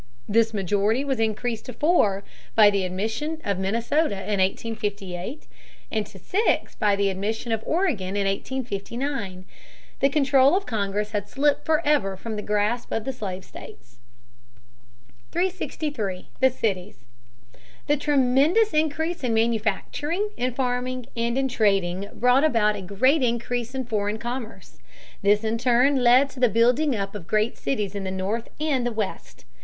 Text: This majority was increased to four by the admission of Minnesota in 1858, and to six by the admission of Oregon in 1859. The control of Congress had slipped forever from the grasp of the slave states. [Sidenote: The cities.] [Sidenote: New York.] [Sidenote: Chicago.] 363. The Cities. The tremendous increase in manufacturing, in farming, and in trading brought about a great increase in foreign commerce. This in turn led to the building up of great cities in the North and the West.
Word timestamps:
This 0.27 0.51
majority 0.51 1.05
was 1.05 1.19
increased 1.19 1.65
to 1.65 1.73
four 1.73 2.23
by 2.55 2.71
the 2.71 2.85
admission 2.85 3.39
of 3.45 3.59
Minnesota 3.59 4.15
in 4.15 4.39
1858, 4.39 5.45
and 5.91 6.07
to 6.07 6.17
six 6.17 6.73
by 6.73 6.95
the 6.95 7.11
admission 7.11 7.51
of 7.51 7.61
Oregon 7.67 8.15
in 8.17 8.25
1859. 8.25 9.45
The 9.99 10.09
control 10.09 10.57
of 10.57 10.65
Congress 10.65 11.11
had 11.11 11.29
slipped 11.29 11.67
forever 11.67 12.17
from 12.17 12.35
the 12.35 12.41
grasp 12.41 12.91
of 12.91 13.03
the 13.03 13.13
slave 13.13 13.45
states. 13.45 13.99
[Sidenote: 15.31 15.51
The 15.51 15.51
cities.] 15.51 15.53
[Sidenote: 15.53 15.77
New 15.77 15.85
York.] 15.85 15.93
[Sidenote: 15.93 16.23
Chicago.] 16.25 16.25
363. 16.25 16.29
The 16.41 16.49
Cities. 16.49 17.05
The 17.85 17.97
tremendous 17.97 18.73
increase 18.73 19.23
in 19.23 19.33
manufacturing, 19.35 20.29
in 20.35 20.53
farming, 20.55 21.05
and 21.15 21.37
in 21.37 21.47
trading 21.47 22.09
brought 22.15 22.43
about 22.43 22.75
a 22.75 22.81
great 22.81 23.21
increase 23.21 23.75
in 23.75 23.85
foreign 23.85 24.17
commerce. 24.17 24.79
This 25.21 25.43
in 25.43 25.59
turn 25.59 25.97
led 25.97 26.31
to 26.31 26.39
the 26.39 26.49
building 26.49 26.95
up 26.95 27.13
of 27.13 27.27
great 27.27 27.55
cities 27.55 27.93
in 27.93 28.03
the 28.03 28.09
North 28.09 28.47
and 28.59 28.83
the 28.83 28.91
West. 28.91 29.45